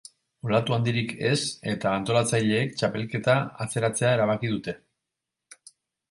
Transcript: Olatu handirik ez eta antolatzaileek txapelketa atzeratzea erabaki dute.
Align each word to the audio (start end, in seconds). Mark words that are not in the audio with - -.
Olatu 0.45 0.75
handirik 0.75 1.11
ez 1.31 1.35
eta 1.73 1.91
antolatzaileek 1.97 2.73
txapelketa 2.79 3.35
atzeratzea 3.67 4.15
erabaki 4.17 4.51
dute. 4.55 4.75